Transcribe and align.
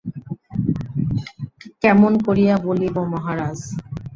কেমন 1.83 2.13
করিয়া 2.25 2.55
বলিব 2.65 2.95
মহারাজ? 3.11 3.59